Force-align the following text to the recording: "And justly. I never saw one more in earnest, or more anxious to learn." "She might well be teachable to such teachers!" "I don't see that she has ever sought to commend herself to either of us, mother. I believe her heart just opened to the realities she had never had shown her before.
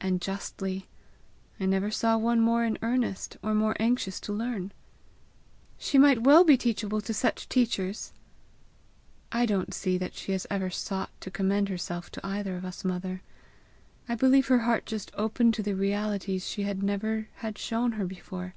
"And 0.00 0.22
justly. 0.22 0.88
I 1.60 1.66
never 1.66 1.90
saw 1.90 2.16
one 2.16 2.40
more 2.40 2.64
in 2.64 2.78
earnest, 2.80 3.36
or 3.42 3.52
more 3.54 3.76
anxious 3.78 4.18
to 4.20 4.32
learn." 4.32 4.72
"She 5.76 5.98
might 5.98 6.22
well 6.24 6.44
be 6.44 6.56
teachable 6.56 7.02
to 7.02 7.12
such 7.12 7.46
teachers!" 7.50 8.14
"I 9.30 9.44
don't 9.44 9.74
see 9.74 9.98
that 9.98 10.14
she 10.14 10.32
has 10.32 10.46
ever 10.48 10.70
sought 10.70 11.10
to 11.20 11.30
commend 11.30 11.68
herself 11.68 12.10
to 12.12 12.26
either 12.26 12.56
of 12.56 12.64
us, 12.64 12.86
mother. 12.86 13.20
I 14.08 14.14
believe 14.14 14.46
her 14.48 14.60
heart 14.60 14.86
just 14.86 15.12
opened 15.14 15.52
to 15.52 15.62
the 15.62 15.74
realities 15.74 16.48
she 16.48 16.62
had 16.62 16.82
never 16.82 17.28
had 17.34 17.58
shown 17.58 17.92
her 18.00 18.06
before. 18.06 18.54